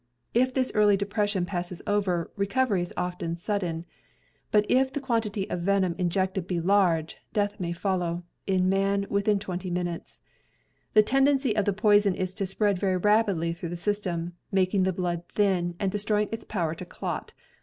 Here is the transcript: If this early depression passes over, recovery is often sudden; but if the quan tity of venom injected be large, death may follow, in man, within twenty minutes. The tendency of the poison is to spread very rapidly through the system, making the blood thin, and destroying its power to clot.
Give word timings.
If 0.33 0.51
this 0.51 0.71
early 0.73 0.97
depression 0.97 1.45
passes 1.45 1.79
over, 1.85 2.31
recovery 2.35 2.81
is 2.81 2.91
often 2.97 3.35
sudden; 3.35 3.85
but 4.49 4.65
if 4.67 4.91
the 4.91 4.99
quan 4.99 5.21
tity 5.21 5.47
of 5.47 5.61
venom 5.61 5.93
injected 5.99 6.47
be 6.47 6.59
large, 6.59 7.17
death 7.33 7.59
may 7.59 7.71
follow, 7.71 8.23
in 8.47 8.67
man, 8.67 9.05
within 9.11 9.37
twenty 9.37 9.69
minutes. 9.69 10.19
The 10.95 11.03
tendency 11.03 11.55
of 11.55 11.65
the 11.65 11.73
poison 11.73 12.15
is 12.15 12.33
to 12.33 12.47
spread 12.47 12.79
very 12.79 12.97
rapidly 12.97 13.53
through 13.53 13.69
the 13.69 13.77
system, 13.77 14.33
making 14.51 14.81
the 14.81 14.91
blood 14.91 15.21
thin, 15.31 15.75
and 15.79 15.91
destroying 15.91 16.29
its 16.31 16.45
power 16.45 16.73
to 16.73 16.85
clot. 16.85 17.33